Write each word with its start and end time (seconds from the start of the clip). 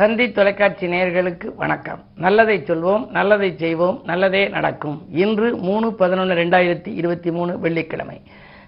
தந்தி 0.00 0.32
தொலைக்காட்சி 0.32 0.86
நேயர்களுக்கு 0.86 1.54
வணக்கம். 1.56 2.02
நல்லதை 2.16 2.58
சொல்வோம் 2.58 3.10
நல்லதை 3.10 3.54
செய்வோம் 3.56 4.00
நல்லதே 4.04 4.48
நடக்கும். 4.48 5.06
இன்று 5.10 5.56
மூணு 5.56 5.94
பதினொன்று 5.94 6.34
ரெண்டாயிரத்தி 6.34 6.86
இருபத்தி 6.86 7.30
மூணு 7.30 7.58
வெள்ளிக்கிழமை. 7.58 8.20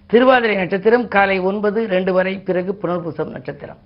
திருவாதிரை 0.06 0.56
நட்சத்திரம் 0.56 1.08
காலை 1.08 1.38
ஒன்பது 1.38 1.86
ரெண்டு 1.86 2.12
வரை 2.12 2.38
பிறகு 2.38 2.78
புனர்பூசம் 2.82 3.30
நட்சத்திரம். 3.30 3.76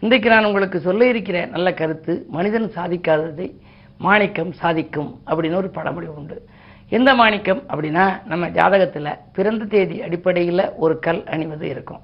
இன்றைக்கு 0.00 0.28
நான் 0.28 0.44
உங்களுக்கு 0.44 0.80
சொல்ல 0.80 1.06
இருக்கிற 1.06 1.44
நல்ல 1.44 1.74
கருத்து 1.74 2.26
மனிதன் 2.28 2.72
சாதிக்காததை 2.76 3.52
மாணிக்கம் 3.98 4.52
சாதிக்கும் 4.52 5.20
அப்படின்னு 5.26 5.54
ஒரு 5.54 5.68
பழமொழி 5.68 6.06
உண்டு. 6.06 6.46
எந்த 6.88 7.14
மாணிக்கம் 7.14 7.62
அப்படின்னா 7.68 8.26
நம்ம 8.26 8.48
ஜாதகத்தில் 8.48 9.18
பிறந்த 9.32 9.64
தேதி 9.64 10.02
அடிப்படையில் 10.02 10.70
ஒரு 10.76 10.98
கல் 10.98 11.24
அணிவது 11.24 11.68
இருக்கும். 11.68 12.00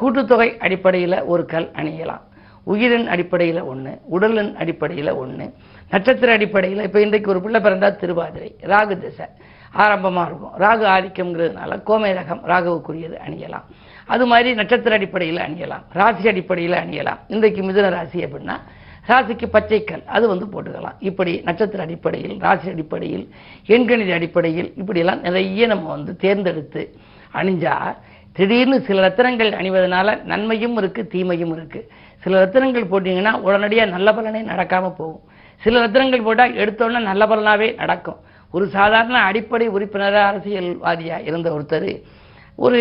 கூட்டுத்தொகை 0.00 0.56
அடிப்படையில் 0.58 1.22
ஒரு 1.22 1.44
கல் 1.44 1.70
அணியலாம். 1.70 2.26
உயிரின் 2.72 3.08
அடிப்படையில் 3.14 3.60
ஒன்று 3.72 3.92
உடலின் 4.14 4.52
அடிப்படையில் 4.62 5.12
ஒன்று 5.22 5.46
நட்சத்திர 5.92 6.32
அடிப்படையில் 6.38 6.82
இப்போ 6.86 7.00
இன்றைக்கு 7.06 7.32
ஒரு 7.34 7.40
பிள்ளை 7.44 7.60
பிறந்தா 7.66 7.88
திருவாதிரை 8.02 8.50
ராகு 8.72 8.96
திசை 9.04 9.26
ஆரம்பமாக 9.84 10.28
இருக்கும். 10.28 10.54
ராகு 10.64 10.84
ஆதிக்கம்ங்கிறதுனால 10.94 11.76
கோமேதகம் 11.88 12.42
ராகுவுக்குரியது 12.50 13.16
அணியலாம். 13.26 13.66
அது 14.12 14.24
மாதிரி 14.30 14.50
நட்சத்திர 14.60 14.94
அடிப்படையில் 14.98 15.40
அணியலாம். 15.46 15.84
ராசி 15.98 16.28
அடிப்படையில் 16.32 16.76
அணியலாம். 16.82 17.20
இன்றைக்கு 17.34 17.62
மிதுன 17.68 17.90
ராசி 17.96 18.18
அப்படின்னா 18.26 18.56
ராசிக்கு 19.10 19.46
பச்சைக்கல் 19.52 20.04
அது 20.16 20.24
வந்து 20.32 20.46
போட்டுக்கலாம். 20.52 20.98
இப்படி 21.08 21.32
நட்சத்திர 21.48 21.82
அடிப்படையில் 21.86 22.36
ராசி 22.46 22.68
அடிப்படையில் 22.74 23.24
எண்கணித 23.76 24.12
அடிப்படையில் 24.18 24.70
இப்படியெல்லாம் 24.80 25.22
நிறைய 25.26 25.66
நம்ம 25.72 25.88
வந்து 25.96 26.14
தேர்ந்தெடுத்து 26.24 26.82
அணிஞ்சால் 27.40 27.94
திடீர்னு 28.38 28.76
சில 28.88 28.98
ரத்தினங்கள் 29.06 29.50
அணிவதனால 29.60 30.08
நன்மையும் 30.32 30.76
இருக்குது 30.80 31.10
தீமையும் 31.14 31.54
இருக்குது 31.56 31.86
சில 32.24 32.34
ரத்தினங்கள் 32.42 32.90
போட்டிங்கன்னா 32.92 33.32
உடனடியாக 33.46 33.92
நல்ல 33.94 34.08
பலனே 34.16 34.40
நடக்காமல் 34.52 34.96
போகும். 34.98 35.22
சில 35.62 35.80
ரத்தினங்கள் 35.84 36.26
போட்டால் 36.26 36.58
எடுத்தோடனே 36.62 37.00
நல்ல 37.10 37.22
பலனாகவே 37.30 37.68
நடக்கும். 37.80 38.18
ஒரு 38.54 38.64
சாதாரண 38.76 39.16
அடிப்படை 39.30 39.66
உறுப்பினராக 39.76 40.26
அரசியல்வாதியாக 40.30 41.26
இருந்த 41.28 41.48
ஒருத்தர் 41.56 41.90
ஒரு 42.66 42.78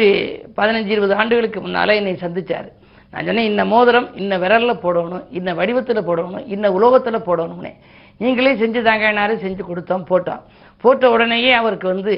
பதினஞ்சு 0.58 0.92
இருபது 0.96 1.14
ஆண்டுகளுக்கு 1.22 1.60
முன்னால் 1.64 1.98
என்னை 2.00 2.14
சந்திச்சார். 2.26 2.70
நான் 3.14 3.28
சொன்னேன் 3.28 3.50
இந்த 3.52 3.64
மோதிரம் 3.74 4.08
இந்த 4.22 4.36
விரலில் 4.44 4.82
போடணும் 4.86 5.26
இந்த 5.40 5.52
வடிவத்தில் 5.60 6.08
போடணும் 6.10 6.46
இந்த 6.56 6.68
உலோகத்தில் 6.78 7.26
போடணும்னே. 7.28 7.74
நீங்களே 8.22 8.54
செஞ்சு 8.62 8.82
தாங்கன்னாரு 8.90 9.34
செஞ்சு 9.44 9.64
கொடுத்தோம் 9.70 10.08
போட்டோம். 10.12 10.42
போட்ட 10.84 11.10
உடனேயே 11.16 11.52
அவருக்கு 11.62 11.88
வந்து 11.94 12.16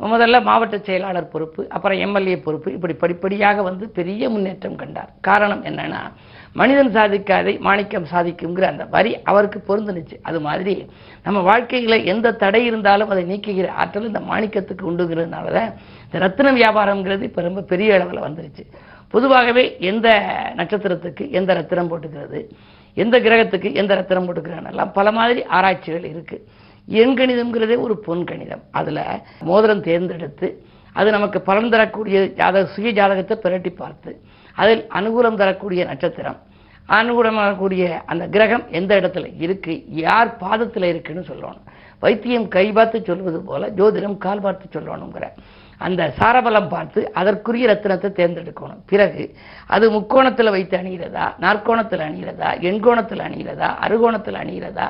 முதல்ல 0.00 0.36
மாவட்ட 0.48 0.76
செயலாளர் 0.86 1.32
பொறுப்பு 1.32 1.62
அப்புறம் 1.74 1.98
எம்எல்ஏ 2.04 2.36
பொறுப்பு 2.44 2.68
இப்படி 2.76 2.94
படிப்படியாக 3.02 3.62
வந்து 3.68 3.84
பெரிய 3.98 4.30
முன்னேற்றம் 4.34 4.78
கண்டார். 4.82 5.10
காரணம் 5.28 5.62
என்னன்னா 5.70 6.00
மனிதன் 6.60 6.92
சாதிக்காதை 6.96 7.52
மாணிக்கம் 7.66 8.08
சாதிக்குங்கிற 8.12 8.64
அந்த 8.72 8.84
வரி 8.94 9.12
அவருக்கு 9.30 9.58
பொருந்துனுச்சு. 9.68 10.16
அது 10.28 10.38
மாதிரி 10.48 10.74
நம்ம 11.26 11.38
வாழ்க்கையில் 11.50 12.06
எந்த 12.12 12.34
தடை 12.42 12.62
இருந்தாலும் 12.70 13.12
அதை 13.14 13.22
நீக்குகிற 13.30 13.68
ஆற்றல் 13.82 14.10
இந்த 14.10 14.22
மாணிக்கத்துக்கு 14.30 14.88
உண்டுங்கிறதுனால 14.90 15.52
தான் 15.58 15.70
இந்த 16.06 16.18
ரத்தின 16.24 16.52
வியாபாரம்ங்கிறது 16.60 17.28
இப்போ 17.30 17.42
ரொம்ப 17.48 17.64
பெரிய 17.72 17.96
அளவில் 17.98 18.26
வந்துருச்சு. 18.26 18.66
பொதுவாகவே 19.14 19.64
எந்த 19.90 20.08
நட்சத்திரத்துக்கு 20.58 21.24
எந்த 21.38 21.52
ரத்தினம் 21.58 21.90
போட்டுக்கிறது 21.92 22.40
எந்த 22.96 23.16
கிரகத்துக்கு 23.24 23.68
எந்த 23.80 23.92
ரத்தினம் 23.98 24.26
போட்டுக்கிறாங்கலாம் 24.28 24.92
பல 24.98 25.10
மாதிரி 25.18 25.40
ஆராய்ச்சிகள் 25.56 26.10
இருக்குது 26.12 26.44
எண் 26.88 27.00
எண்கணிதம்ங்கிறதே 27.02 27.76
ஒரு 27.80 27.94
பொன் 27.98 28.24
கணிதம். 28.24 28.62
அதில் 28.70 29.02
மோதிரம் 29.40 29.80
தேர்ந்தெடுத்து 29.80 30.48
அது 30.92 31.10
நமக்கு 31.10 31.40
பலன் 31.40 31.70
தரக்கூடிய 31.70 32.16
ஜாதக 32.38 32.64
சுய 32.74 32.90
ஜாதகத்தை 32.92 33.36
பிரட்டி 33.44 33.70
பார்த்து 33.74 34.10
அதில் 34.56 34.82
அனுகூலம் 34.88 35.38
தரக்கூடிய 35.42 35.84
நட்சத்திரம் 35.84 36.38
அனுகூலம் 36.88 37.40
தரக்கூடிய 37.40 38.02
அந்த 38.06 38.24
கிரகம் 38.26 38.64
எந்த 38.70 39.00
இடத்துல 39.00 39.26
இருக்கு 39.44 39.74
யார் 39.86 40.36
பாதத்தில் 40.36 40.90
இருக்குன்னு 40.92 41.24
சொல்லணும் 41.30 41.68
வைத்தியம் 42.00 42.48
கை 42.48 42.72
பார்த்து 42.72 42.98
சொல்வது 43.04 43.40
போல 43.40 43.68
ஜோதிடம் 43.68 44.16
கால் 44.18 44.40
பார்த்து 44.40 44.80
சொல்லணுங்கிற. 44.80 45.26
அந்த 45.80 46.02
சாரபலம் 46.18 46.68
பார்த்து 46.68 47.12
அதற்குரிய 47.12 47.68
ரத்தினத்தை 47.70 48.08
தேர்ந்தெடுக்கணும். 48.18 48.82
பிறகு 48.86 49.34
அது 49.66 49.90
முக்கோணத்தில் 49.90 50.50
வைத்து 50.50 50.76
அணிகிறதா 50.76 51.26
நாற்கோணத்தில் 51.38 52.04
அணிகிறதா 52.08 52.50
எண்கோணத்தில் 52.70 53.22
அணிகிறதா 53.28 53.68
அறுகோணத்தில் 53.84 54.40
அணிகிறதா 54.42 54.88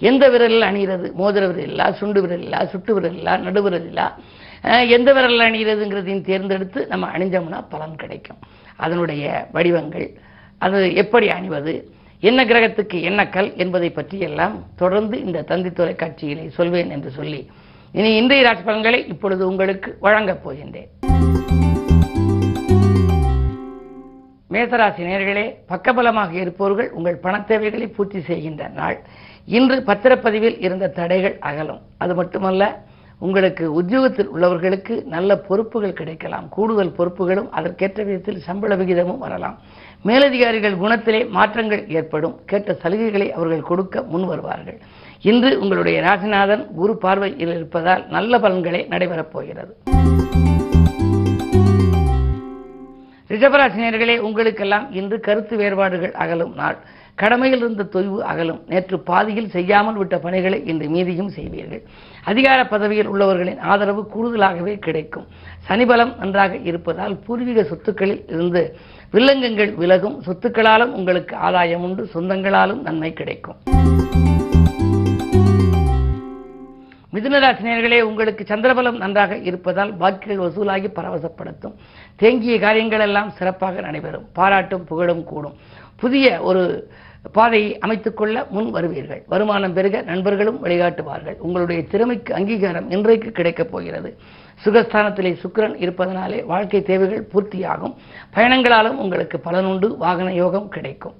எந்த 0.00 0.24
விரலில் 0.28 0.66
அணிகிறது 0.66 1.06
மோதிர 1.16 1.44
விரலில்லா 1.48 1.86
சுண்டு 1.98 2.20
விரலில்லா 2.24 2.60
சுட்டு 2.70 2.92
விரலில்லா 2.96 3.34
நடுவிரலில்லா 3.44 4.06
அஹ், 4.64 4.86
எந்த 4.90 5.08
விரலில் 5.12 5.46
அணிகிறதுங்கிறதையும் 5.46 6.24
தேர்ந்தெடுத்து 6.24 6.80
நம்ம 6.88 7.08
அணிஞ்சோம்னா 7.14 7.60
பலன் 7.68 7.94
கிடைக்கும். 7.96 8.40
அதனுடைய 8.78 9.22
வடிவங்கள் 9.52 10.06
அது 10.60 10.78
எப்படி 11.02 11.26
அணிவது? 11.30 11.74
என்ன 12.22 12.40
கிரகத்துக்கு 12.44 12.98
என்ன 13.02 13.20
கல் 13.28 13.50
என்பதை 13.56 13.90
பற்றி 13.90 14.16
எல்லாம் 14.26 14.54
தொடர்ந்து 14.76 15.16
இந்த 15.24 15.44
தந்தி 15.44 15.70
தொலைக்காட்சியிலே 15.72 16.44
சொல்வேன் 16.56 16.90
என்று 16.90 17.10
சொல்லி 17.12 17.40
இனி 17.94 18.10
இன்றைய 18.16 18.44
ராசி 18.46 18.62
பலன்களை 18.62 19.00
இப்பொழுது 19.12 19.42
உங்களுக்கு 19.48 19.92
வழங்கப் 20.00 20.42
போகின்றேன். 20.44 20.90
மேசராசி 24.52 25.02
நேர்களே 25.08 25.44
பக்கபலமாக 25.68 26.32
இருப்பவர்கள் 26.32 26.90
உங்கள் 26.90 27.18
பணத்தேவைகளை 27.22 27.94
பூர்த்தி 27.96 28.20
செய்கின்ற 28.20 28.68
நாள். 28.68 28.96
இன்று 29.44 29.76
பத்திரப்பதிவில் 29.86 30.56
இருந்த 30.66 30.88
தடைகள் 30.88 31.36
அகலும். 31.40 31.80
அது 31.98 32.14
மட்டுமல்ல 32.14 32.82
உங்களுக்கு 33.18 33.72
உத்தியோகத்தில் 33.72 34.30
உள்ளவர்களுக்கு 34.34 35.04
நல்ல 35.04 35.36
பொறுப்புகள் 35.38 35.92
கிடைக்கலாம். 35.92 36.48
கூடுதல் 36.48 36.94
பொறுப்புகளும் 36.98 37.50
அதற்கேற்ற 37.50 38.02
விதத்தில் 38.02 38.40
சம்பள 38.40 38.76
விகிதமும் 38.76 39.18
வரலாம். 39.18 39.58
மேலதிகாரிகள் 40.02 40.80
குணத்திலே 40.82 41.28
மாற்றங்கள் 41.28 41.88
ஏற்படும். 41.88 42.36
கேட்ட 42.46 42.78
சலுகைகளை 42.82 43.30
அவர்கள் 43.30 43.68
கொடுக்க 43.70 44.02
முன் 44.02 44.26
வருவார்கள். 44.26 44.78
இன்று 45.22 45.60
உங்களுடைய 45.60 46.00
ராசிநாதன் 46.02 46.66
குரு 46.74 46.96
பார்வையில் 46.96 47.54
இருப்பதால் 47.54 48.04
நல்ல 48.08 48.38
பலன்களே 48.38 48.82
நடைபெறப் 48.88 49.32
போகிறது. 49.32 49.89
ரிஷபராசினியர்களே 53.30 54.14
உங்களுக்கெல்லாம் 54.28 54.86
இன்று 54.92 55.20
கருத்து 55.26 55.54
வேறுபாடுகள் 55.56 56.14
அகலும் 56.22 56.54
நாள். 56.54 56.78
கடமையில் 57.14 57.60
இருந்த 57.60 57.82
தொய்வு 57.94 58.18
அகலும். 58.30 58.60
நேற்று 58.68 58.96
பாதியில் 59.10 59.50
செய்யாமல் 59.54 59.98
விட்ட 60.00 60.18
பணிகளை 60.18 60.58
இன்று 60.70 60.86
மீதியும் 60.94 61.30
செய்வீர்கள். 61.36 61.82
அதிகார 62.24 62.60
பதவியில் 62.66 63.10
உள்ளவர்களின் 63.12 63.60
ஆதரவு 63.72 64.02
கூடுதலாகவே 64.14 64.74
கிடைக்கும். 64.86 65.26
சனிபலம் 65.68 66.12
நன்றாக 66.18 66.56
இருப்பதால் 66.70 67.16
பூர்வீக 67.26 67.62
சொத்துக்களில் 67.62 68.22
இருந்து 68.28 68.62
வில்லங்கங்கள் 69.12 69.74
விலகும். 69.74 70.16
சொத்துக்களாலும் 70.26 70.94
உங்களுக்கு 71.00 71.36
ஆதாயம் 71.36 71.82
உண்டு 71.82 72.08
சொந்தங்களாலும் 72.14 72.82
நன்மை 72.88 73.12
கிடைக்கும். 73.12 73.58
மிதுனராசினியர்களே 77.14 78.00
உங்களுக்கு 78.00 78.44
சந்திரபலம் 78.48 78.96
நன்றாக 78.96 79.36
இருப்பதால் 79.36 79.96
பாக்கிகள் 79.96 80.40
வசூலாகி 80.40 80.88
பரவசப்படுத்தும். 80.88 81.74
தேங்கிய 82.16 82.58
காரியங்கள் 82.58 83.00
எல்லாம் 83.00 83.30
சிறப்பாக 83.30 83.80
நடைபெறும். 83.80 84.28
பாராட்டும் 84.32 84.84
புகழும் 84.84 85.24
கூடும். 85.24 85.54
புதிய 85.96 86.40
ஒரு 86.40 86.90
பாதையை 87.32 87.78
அமைத்துக்கொள்ள 87.86 88.48
முன் 88.48 88.74
வருவீர்கள். 88.74 89.22
வருமானம் 89.26 89.72
பெருக 89.72 90.02
நண்பர்களும் 90.02 90.64
வழிகாட்டுவார்கள். 90.64 91.36
உங்களுடைய 91.38 91.82
திறமைக்கு 91.82 92.34
அங்கீகாரம் 92.34 92.90
இன்றைக்கு 92.90 93.30
கிடைக்கப் 93.30 93.70
போகிறது. 93.70 94.16
சுகஸ்தானத்திலே 94.64 95.36
சுக்கரன் 95.42 95.76
இருப்பதனாலே 95.76 96.42
வாழ்க்கை 96.42 96.82
தேவைகள் 96.82 97.28
பூர்த்தியாகும். 97.32 97.94
பயணங்களாலும் 98.34 98.96
உங்களுக்கு 98.96 99.40
பலனுண்டு. 99.44 99.96
வாகன 99.96 100.34
யோகம் 100.34 100.68
கிடைக்கும். 100.68 101.14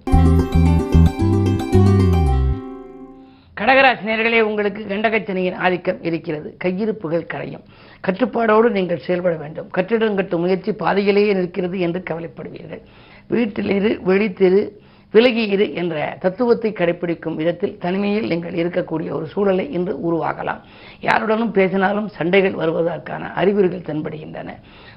கடகராசினியர்களே 3.71 4.41
உங்களுக்கு 4.41 4.85
கண்டகச்சனையின் 4.89 5.55
ஆதிக்கம் 5.55 6.03
இருக்கிறது. 6.03 6.57
கையிருப்புகள் 6.65 7.27
கரையும். 7.35 7.65
கட்டுப்பாடோடு 8.07 8.71
நீங்கள் 8.71 8.99
செயல்பட 8.99 9.37
வேண்டும். 9.37 9.69
கட்டிடம் 9.71 10.15
கட்டும் 10.15 10.41
முயற்சி 10.41 10.73
பாதையிலேயே 10.73 11.33
நிற்கிறது 11.33 11.81
என்று 11.81 12.03
கவலைப்படுவீர்கள். 12.11 12.83
வீட்டில் 13.29 13.71
இரு 13.71 13.91
வெளித்திரு 14.07 14.63
விலகி 15.13 15.45
இரு 15.47 15.75
என்ற 15.75 16.17
தத்துவத்தை 16.21 16.73
கடைபிடிக்கும் 16.73 17.35
விதத்தில் 17.35 17.79
தனிமையில் 17.79 18.27
நீங்கள் 18.27 18.53
இருக்கக்கூடிய 18.53 19.11
ஒரு 19.11 19.27
சூழலை 19.27 19.73
இன்று 19.73 19.95
உருவாகலாம் 20.09 20.61
யாருடனும் 21.01 21.53
பேசினாலும் 21.53 22.09
சண்டைகள் 22.09 22.61
வருவதற்கான 22.63 23.33
அறிகுறிகள் 23.33 23.89
தென்படுகின்றன. 23.89 24.51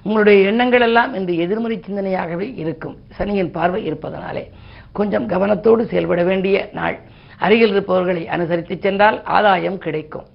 உங்களுடைய 0.04 0.50
எண்ணங்கள் 0.50 0.82
எல்லாம் 0.82 1.14
இன்று 1.14 1.38
எதிர்மறை 1.38 1.80
சிந்தனையாகவே 1.88 2.56
இருக்கும். 2.56 2.98
சனியின் 3.10 3.52
பார்வை 3.52 3.92
இருப்பதனாலே. 3.92 4.50
கொஞ்சம் 4.92 5.30
கவனத்தோடு 5.30 5.86
செயல்பட 5.86 6.24
வேண்டிய 6.24 6.70
நாள். 6.74 7.00
அருகில் 7.44 7.70
இருப்பவர்களை 7.70 8.28
அனுசரித்து 8.28 8.78
சென்றால் 8.82 9.24
ஆதாயம் 9.24 9.78
கிடைக்கும். 9.78 10.26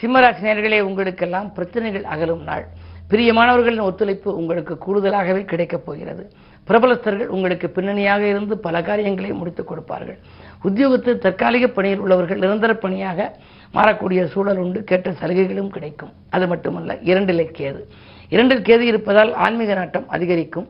சிம்மராசினியர்களே 0.00 0.80
உங்களுக்கெல்லாம் 0.80 1.52
பிரச்சனைகள் 1.52 2.04
அகலும் 2.04 2.42
நாள். 2.42 2.66
பிரியமானவர்களின் 3.10 3.80
ஒத்துழைப்பு 3.80 4.36
உங்களுக்கு 4.36 4.74
கூடுதலாகவே 4.74 5.44
கிடைக்கப் 5.44 5.86
போகிறது. 5.86 6.30
பிரபலஸ்தர்கள் 6.68 7.26
உங்களுக்கு 7.26 7.70
பின்னணியாக 7.70 8.26
இருந்து 8.26 8.58
பல 8.58 8.82
காரியங்களை 8.82 9.32
முடித்துக் 9.32 9.66
கொடுப்பார்கள். 9.66 10.18
உத்தியோகத்தில் 10.62 11.18
தற்காலிக 11.18 11.66
பணியில் 11.66 11.98
உள்ளவர்கள் 11.98 12.38
நிரந்தர 12.38 12.74
பணியாக 12.74 13.36
மாறக்கூடிய 13.74 14.24
சூழல் 14.24 14.56
உண்டு. 14.56 14.84
கேட்ட 14.84 15.10
சலுகைகளும் 15.10 15.70
கிடைக்கும். 15.70 16.12
அது 16.30 16.46
மட்டுமல்ல 16.46 16.94
இரண்டிலே 16.94 17.50
கேது. 17.58 17.82
இரண்டில் 18.28 18.62
கேது 18.62 18.80
இருப்பதால் 18.80 19.34
ஆன்மீக 19.34 19.74
நாட்டம் 19.74 20.08
அதிகரிக்கும். 20.08 20.68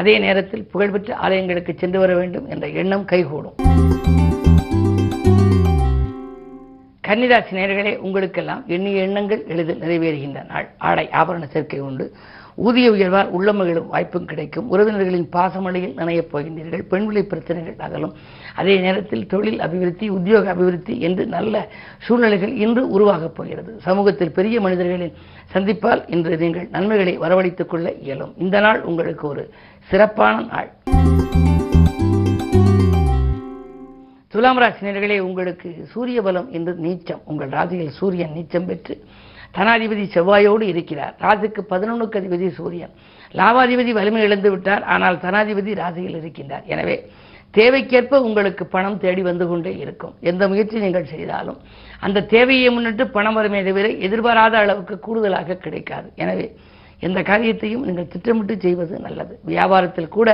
அதே 0.00 0.14
நேரத்தில் 0.18 0.64
புகழ்பெற்ற 0.72 1.10
ஆலயங்களுக்கு 1.24 1.72
சென்று 1.76 1.98
வர 1.98 2.12
வேண்டும் 2.14 2.46
என்ற 2.54 2.66
எண்ணம் 2.80 3.04
கைகூடும். 3.12 3.56
கன்னிராசி 7.06 7.50
நேர்களே 7.50 7.96
உங்களுக்கெல்லாம் 7.96 8.64
எண்ணிய 8.66 9.02
எண்ணங்கள் 9.02 9.44
எளிதில் 9.46 9.78
நிறைவேறுகின்ற 9.78 10.46
நாள். 10.46 10.68
ஆடை 10.78 11.08
ஆபரண 11.12 11.44
சேர்க்கை 11.44 11.80
உண்டு. 11.80 12.12
ஊதிய 12.54 12.90
உயர்வால் 12.90 13.30
உள்ளமகளும் 13.30 13.86
வாய்ப்பும் 13.86 14.24
கிடைக்கும். 14.24 14.68
உறவினர்களின் 14.68 15.28
பாசமலையில் 15.32 15.96
நினையப் 15.96 16.36
போகின்றீர்கள். 16.36 16.82
பெண்விலை 16.90 17.22
பிரச்சனைகள் 17.22 17.74
அகலும். 17.78 18.14
அதே 18.54 18.76
நேரத்தில் 18.76 19.26
தொழில் 19.26 19.60
அபிவிருத்தி 19.60 20.08
உத்தியோக 20.08 20.54
அபிவிருத்தி 20.54 21.00
என்று 21.00 21.26
நல்ல 21.26 21.68
சூழ்நிலைகள் 21.98 22.54
இன்று 22.54 22.88
உருவாகப் 22.88 23.34
போகிறது. 23.34 23.74
சமூகத்தில் 23.80 24.32
பெரிய 24.32 24.60
மனிதர்களின் 24.60 25.12
சந்திப்பால் 25.54 26.04
இன்று 26.06 26.36
நீங்கள் 26.36 26.68
நன்மைகளை 26.70 27.18
வரவழைத்துக் 27.18 27.68
கொள்ள 27.68 27.92
இயலும். 27.92 28.34
இந்த 28.38 28.60
நாள் 28.60 28.82
உங்களுக்கு 28.82 29.28
ஒரு 29.28 29.50
சிறப்பான 29.78 30.46
நாள். 30.50 30.70
துலாம் 34.36 34.58
ராசினியர்களே 34.62 35.16
உங்களுக்கு 35.26 35.68
சூரிய 35.92 36.18
பலம் 36.24 36.48
என்று 36.56 36.72
நீச்சம். 36.86 37.20
உங்கள் 37.30 37.52
ராசியில் 37.56 37.94
சூரியன் 37.98 38.34
நீச்சம் 38.36 38.66
பெற்று 38.70 38.94
தனாதிபதி 39.56 40.04
செவ்வாயோடு 40.14 40.64
இருக்கிறார். 40.72 41.14
ராசிக்கு 41.24 41.62
பதினொன்றுக்கு 41.70 42.18
அதிபதி 42.20 42.48
சூரியன். 42.58 42.92
லாபாதிபதி 43.38 43.92
வலிமை 43.98 44.20
இழந்து 44.26 44.50
விட்டார். 44.54 44.82
ஆனால் 44.94 45.16
தனாதிபதி 45.24 45.74
ராசியில் 45.80 46.18
இருக்கின்றார். 46.20 46.66
எனவே 46.74 46.96
தேவைக்கேற்ப 47.58 48.20
உங்களுக்கு 48.28 48.66
பணம் 48.74 49.00
தேடி 49.04 49.22
வந்து 49.30 49.46
கொண்டே 49.52 49.72
இருக்கும். 49.84 50.14
எந்த 50.30 50.42
முயற்சி 50.52 50.84
நீங்கள் 50.84 51.10
செய்தாலும் 51.14 51.58
அந்த 52.06 52.24
தேவையை 52.34 52.68
முன்னிட்டு 52.76 53.06
பணம் 53.16 53.38
வருமே 53.40 53.62
தவிர 53.68 53.88
எதிர்பாராத 54.08 54.56
அளவுக்கு 54.64 54.96
கூடுதலாக 55.06 55.58
கிடைக்காது. 55.64 56.08
எனவே 56.24 56.46
எந்த 57.06 57.20
காரியத்தையும் 57.30 57.86
நீங்கள் 57.88 58.12
திட்டமிட்டு 58.12 58.54
செய்வது 58.66 58.94
நல்லது. 59.06 59.34
வியாபாரத்தில் 59.52 60.14
கூட 60.18 60.28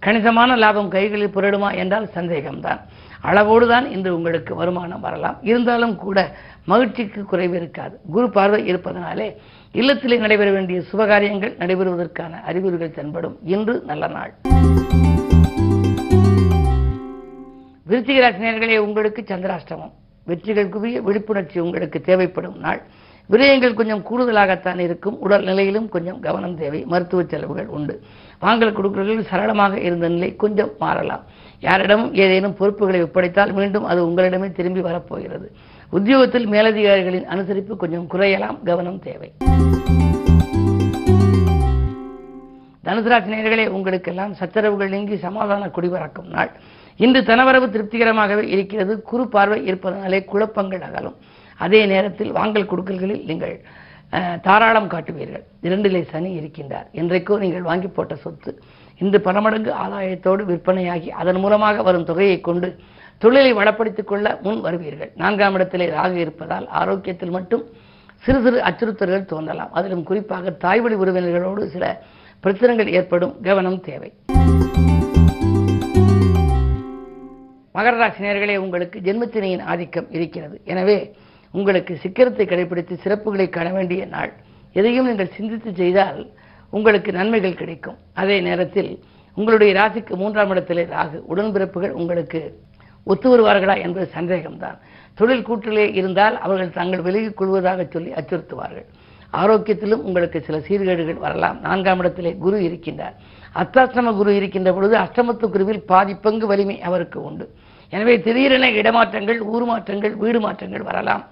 கணிசமான 0.00 0.56
லாபம் 0.56 0.88
கைகளில் 0.88 1.34
புரடுமா 1.34 1.74
என்றால் 1.74 2.10
சந்தேகம்தான். 2.14 2.80
அளவோடு 3.20 3.66
தான் 3.68 3.90
இன்று 3.90 4.16
உங்களுக்கு 4.16 4.54
வருமானம் 4.54 5.00
வரலாம். 5.00 5.38
இருந்தாலும் 5.42 5.96
கூட 5.96 6.36
மகிழ்ச்சிக்கு 6.64 7.24
குறைவு 7.24 7.56
இருக்காது. 7.56 7.98
குரு 8.10 8.30
பார்வை 8.30 8.66
இருப்பதனாலே 8.66 9.36
இல்லத்திலே 9.72 10.18
நடைபெற 10.18 10.50
வேண்டிய 10.50 10.82
சுபகாரியங்கள் 10.92 11.56
நடைபெறுவதற்கான 11.58 12.42
அறிகுறிகள் 12.42 12.90
தென்படும். 12.90 13.38
இன்று 13.44 13.82
நல்ல 13.86 14.06
நாள். 14.06 14.34
விருச்சிக 17.88 18.78
உங்களுக்கு 18.78 19.24
சந்திராஷ்டமம். 19.26 19.92
வெற்றிகள் 20.24 20.68
குவிய 20.68 21.02
விழிப்புணர்ச்சி 21.02 21.58
உங்களுக்கு 21.58 22.00
தேவைப்படும் 22.00 22.58
நாள். 22.58 22.82
விரயங்கள் 23.30 23.74
கொஞ்சம் 23.74 24.04
கூடுதலாகத்தான் 24.10 24.78
இருக்கும். 24.78 25.20
உடல் 25.20 25.44
நிலையிலும் 25.44 25.88
கொஞ்சம் 25.88 26.20
கவனம் 26.20 26.56
தேவை. 26.56 26.84
மருத்துவ 26.86 27.22
செலவுகள் 27.22 27.66
உண்டு. 27.66 28.02
வாங்கல் 28.40 28.72
கொடுக்கல்களில் 28.72 29.28
சரளமாக 29.28 29.80
இருந்த 29.80 30.08
நிலை 30.08 30.36
கொஞ்சம் 30.36 30.70
மாறலாம். 30.78 31.24
யாரிடமும் 31.60 32.14
ஏதேனும் 32.14 32.54
பொறுப்புகளை 32.54 33.02
ஒப்படைத்தால் 33.02 33.52
மீண்டும் 33.52 33.84
அது 33.84 34.06
உங்களிடமே 34.06 34.52
திரும்பி 34.52 34.80
வரப்போகிறது. 34.80 35.52
உத்தியோகத்தில் 35.90 36.46
மேலதிகாரிகளின் 36.46 37.28
அனுசரிப்பு 37.28 37.76
கொஞ்சம் 37.76 38.06
குறையலாம். 38.10 38.62
கவனம் 38.62 38.98
தேவை. 38.98 39.32
தனுசு 42.84 43.26
நேயர்களே 43.26 43.68
உங்களுக்கெல்லாம் 43.68 44.34
சச்சரவுகள் 44.34 44.88
நீங்கி 44.88 45.16
சமாதான 45.16 45.66
குடிபறக்கும் 45.66 46.30
நாள். 46.30 46.50
இன்று 46.96 47.20
தனவரவு 47.20 47.68
திருப்திகரமாகவே 47.70 48.42
இருக்கிறது. 48.42 49.02
குறு 49.02 49.28
பார்வை 49.28 49.66
இருப்பதனாலே 49.66 50.24
குழப்பங்கள் 50.24 50.80
அகலும். 50.80 51.16
அதே 51.64 51.80
நேரத்தில் 51.92 52.32
வாங்கல் 52.38 52.70
கொடுக்கல்களில் 52.70 53.24
நீங்கள் 53.30 53.54
தாராளம் 54.44 54.90
காட்டுவீர்கள். 54.92 55.42
இரண்டிலே 55.66 56.00
சனி 56.12 56.30
இருக்கின்றார். 56.40 56.86
என்றைக்கோ 57.00 57.34
நீங்கள் 57.44 57.66
வாங்கி 57.70 57.88
போட்ட 57.96 58.14
சொத்து 58.24 58.52
இன்று 59.00 59.18
பணமடங்கு 59.26 59.70
ஆதாயத்தோடு 59.84 60.42
விற்பனையாகி 60.50 61.10
அதன் 61.22 61.40
மூலமாக 61.42 61.82
வரும் 61.88 62.06
தொகையை 62.10 62.38
கொண்டு 62.48 62.68
தொழிலை 63.22 63.52
வளப்படுத்திக் 63.58 64.10
கொள்ள 64.10 64.26
முன் 64.46 64.62
வருவீர்கள். 64.66 65.10
நான்காம் 65.22 65.56
இடத்திலே 65.58 65.86
ராகு 65.96 66.18
இருப்பதால் 66.24 66.66
ஆரோக்கியத்தில் 66.80 67.34
மட்டும் 67.36 67.64
சிறு 68.24 68.38
சிறு 68.44 68.58
அச்சுறுத்தல்கள் 68.68 69.30
தோன்றலாம். 69.32 69.72
அதிலும் 69.78 70.06
குறிப்பாக 70.08 70.50
தாய்வழி 70.64 70.96
உறவினர்களோடு 71.02 71.64
சில 71.74 71.84
பிரச்சனைகள் 72.44 72.92
ஏற்படும் 72.98 73.36
கவனம் 73.48 73.80
தேவை. 73.88 74.10
மகர 77.76 77.94
ராசினியர்களே 78.02 78.56
உங்களுக்கு 78.64 78.98
ஜென்மத்தினையின் 79.06 79.66
ஆதிக்கம் 79.72 80.08
இருக்கிறது. 80.16 80.56
எனவே 80.72 80.98
உங்களுக்கு 81.52 81.98
சிக்கரத்தை 82.02 82.44
கடைபிடித்து 82.46 82.98
சிறப்புகளை 83.04 83.48
காண 83.48 83.68
வேண்டிய 83.68 84.06
நாள். 84.06 84.32
எதையும் 84.72 85.06
நீங்கள் 85.06 85.34
சிந்தித்து 85.36 85.74
செய்தால் 85.74 86.30
உங்களுக்கு 86.70 87.12
நன்மைகள் 87.12 87.54
கிடைக்கும். 87.54 87.96
அதே 88.14 88.40
நேரத்தில் 88.40 89.02
உங்களுடைய 89.34 89.72
ராசிக்கு 89.80 90.14
மூன்றாம் 90.14 90.50
இடத்திலே 90.50 90.84
ராகு. 90.84 91.20
உடன்பிறப்புகள் 91.34 91.90
உங்களுக்கு 91.90 92.60
ஒத்து 93.04 93.28
வருவார்களா 93.30 93.80
என்பது 93.80 94.10
சந்தேகம்தான். 94.14 94.78
தொழில் 95.14 95.42
கூட்டிலே 95.42 95.92
இருந்தால் 95.92 96.38
அவர்கள் 96.38 96.70
தாங்கள் 96.70 97.00
விலகிக் 97.00 97.36
கொள்வதாக 97.36 97.86
சொல்லி 97.90 98.10
அச்சுறுத்துவார்கள். 98.10 98.84
ஆரோக்கியத்திலும் 99.32 100.04
உங்களுக்கு 100.08 100.40
சில 100.40 100.58
சீர்கேடுகள் 100.58 101.18
வரலாம். 101.18 101.60
நான்காம் 101.60 101.98
இடத்திலே 101.98 102.34
குரு 102.34 102.60
இருக்கின்றார். 102.60 103.12
அத்தாசிரம 103.54 104.16
குரு 104.16 104.36
இருக்கின்ற 104.36 104.72
பொழுது 104.72 104.96
அஷ்டமத்து 104.98 105.46
குருவில் 105.52 105.86
பாதி 105.86 106.14
பங்கு 106.14 106.46
வலிமை 106.46 106.80
அவருக்கு 106.80 107.22
உண்டு. 107.22 107.50
எனவே 107.96 108.14
திடீரென 108.24 108.66
இடமாற்றங்கள் 108.80 109.38
ஊர் 109.52 109.64
மாற்றங்கள் 109.70 110.14
வீடு 110.22 110.40
மாற்றங்கள் 110.46 110.84
வரலாம். 110.88 111.22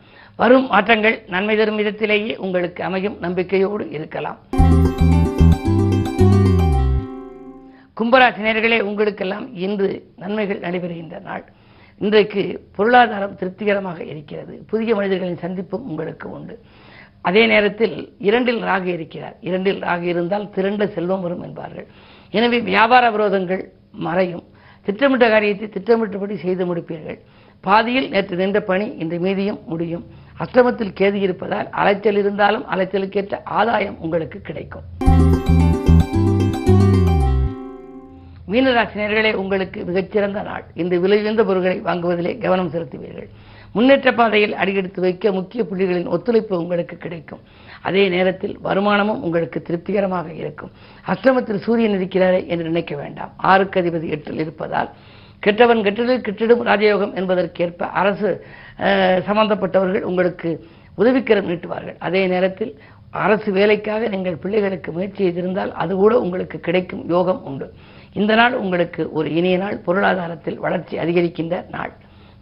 வரும் 0.40 0.66
மாற்றங்கள் 0.72 1.16
நன்மை 1.34 1.54
தரும் 1.56 1.78
விதத்திலேயே 1.80 2.32
உங்களுக்கு 2.44 2.80
அமையும் 2.88 3.16
நம்பிக்கையோடு 3.24 3.84
இருக்கலாம். 3.96 4.38
கும்பராசினியர்களே 7.98 8.78
உங்களுக்கெல்லாம் 8.88 9.46
இன்று 9.66 9.90
நன்மைகள் 10.22 10.64
நடைபெறுகின்ற 10.64 11.18
நாள். 11.28 11.44
இன்றைக்கு 12.00 12.42
பொருளாதாரம் 12.76 13.36
திருப்திகரமாக 13.40 14.00
இருக்கிறது. 14.12 14.54
புதிய 14.70 14.90
மனிதர்களின் 14.98 15.42
சந்திப்பும் 15.44 15.86
உங்களுக்கு 15.90 16.26
உண்டு. 16.38 16.56
அதே 17.28 17.42
நேரத்தில் 17.52 17.96
இரண்டில் 18.28 18.60
ராகு 18.70 18.90
இருக்கிறார். 18.96 19.36
இரண்டில் 19.48 19.80
ராகு 19.88 20.06
இருந்தால் 20.14 20.50
திரண்ட 20.56 20.86
செல்வம் 20.96 21.24
வரும் 21.26 21.44
என்பார்கள். 21.46 21.86
எனவே 22.38 22.58
வியாபார 22.72 23.04
விரோதங்கள் 23.16 23.64
மறையும். 24.06 24.44
திட்டமிட்ட 24.86 25.26
காரியத்தை 25.28 25.68
திட்டமிட்டபடி 25.68 26.34
செய்து 26.36 26.64
முடிப்பீர்கள். 26.68 27.18
பாதியில் 27.60 28.08
நேற்று 28.08 28.36
நின்ற 28.36 28.58
பணி 28.60 28.86
இன்று 29.02 29.18
மீதியும் 29.18 29.60
முடியும். 29.66 30.04
அஷ்டமத்தில் 30.42 30.92
கேது 31.00 31.18
இருப்பதால் 31.26 31.68
அலைச்சல் 31.70 32.18
இருந்தாலும் 32.22 32.64
அலைச்சலுக்கேற்ற 32.72 33.36
ஆதாயம் 33.44 33.96
உங்களுக்கு 34.00 34.40
கிடைக்கும். 34.48 34.86
மீனராசினியர்களே 38.52 39.32
உங்களுக்கு 39.42 39.84
மிகச்சிறந்த 39.84 40.42
நாள். 40.42 40.64
இந்த 40.74 40.96
விலை 41.04 41.18
உயர்ந்த 41.20 41.44
பொருட்களை 41.44 41.78
வாங்குவதிலே 41.88 42.32
கவனம் 42.44 42.72
செலுத்துவீர்கள். 42.74 43.28
முன்னேற்ற 43.74 44.12
பாதையில் 44.12 44.54
அடியெடுத்து 44.54 45.00
வைக்க 45.00 45.32
முக்கிய 45.32 45.62
புள்ளிகளின் 45.64 46.12
ஒத்துழைப்பு 46.16 46.60
உங்களுக்கு 46.60 46.96
கிடைக்கும். 46.96 47.42
அதே 47.82 48.08
நேரத்தில் 48.08 48.58
வருமானமும் 48.62 49.22
உங்களுக்கு 49.22 49.62
திருப்திகரமாக 49.62 50.32
இருக்கும். 50.32 50.72
அஷ்டமத்தில் 51.12 51.64
சூரியன் 51.66 51.96
இருக்கிறாரே 51.98 52.46
என்று 52.46 52.64
நினைக்க 52.64 52.96
வேண்டாம். 52.96 53.32
ஆறுக்கு 53.36 53.80
அதிபதி 53.82 54.08
எட்டில் 54.08 54.38
இருப்பதால் 54.38 54.90
கெட்டவன் 55.40 55.82
கெட்டதில் 55.86 56.24
கெட்டிடும் 56.26 56.64
ராஜயோகம் 56.66 57.14
என்பதற்கேற்ப 57.14 57.88
அரசு 58.00 58.30
சம்பந்தப்பட்டவர்கள் 59.28 60.06
உங்களுக்கு 60.10 60.50
உதவிக்கரம் 60.98 61.48
நீட்டுவார்கள். 61.50 61.98
அதே 61.98 62.26
நேரத்தில் 62.26 62.72
அரசு 63.10 63.52
வேலைக்காக 63.52 64.08
நீங்கள் 64.08 64.40
பிள்ளைகளுக்கு 64.42 64.92
முயற்சி 64.92 65.20
செய்திருந்தால் 65.24 65.72
அது 65.72 65.94
கூட 65.94 66.20
உங்களுக்கு 66.20 66.60
கிடைக்கும் 66.60 67.08
யோகம் 67.08 67.44
உண்டு. 67.44 67.66
இந்த 68.12 68.34
நாள் 68.34 68.54
உங்களுக்கு 68.54 69.12
ஒரு 69.12 69.28
இனிய 69.34 69.58
நாள். 69.58 69.76
பொருளாதாரத்தில் 69.78 70.58
வளர்ச்சி 70.58 70.96
அதிகரிக்கின்ற 70.98 71.56
நாள். 71.70 71.92